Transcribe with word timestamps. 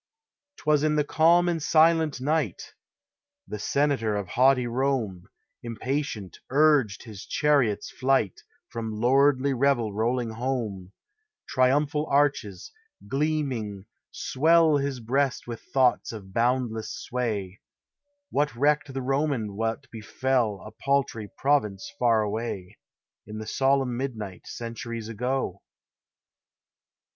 'T 0.57 0.63
was 0.65 0.81
in 0.81 0.95
the 0.95 1.03
calm 1.03 1.47
and 1.47 1.61
silent 1.61 2.19
night! 2.19 2.73
The 3.47 3.59
senator 3.59 4.15
of 4.15 4.29
haughty 4.29 4.65
Rome, 4.65 5.27
Impatient, 5.61 6.39
urged 6.49 7.03
his 7.03 7.23
chariot's 7.27 7.91
flight, 7.91 8.41
From 8.69 8.95
lordly 8.95 9.53
revel 9.53 9.93
rolling 9.93 10.31
home; 10.31 10.91
Triumphal 11.47 12.07
arches, 12.09 12.71
gleaming, 13.07 13.85
swell 14.09 14.77
His 14.77 14.99
breast 14.99 15.45
with 15.45 15.61
thoughts 15.71 16.11
of 16.11 16.33
boundless 16.33 16.91
sway; 16.91 17.61
What 18.31 18.55
recked 18.55 18.91
the 18.95 19.03
Roman 19.03 19.55
what 19.55 19.85
befell 19.91 20.63
A 20.65 20.71
paltry 20.71 21.29
province 21.37 21.91
far 21.99 22.23
away, 22.23 22.79
In 23.27 23.37
the 23.37 23.45
solemn 23.45 23.95
midnight, 23.97 24.47
Centuries 24.47 25.09
ago? 25.09 25.61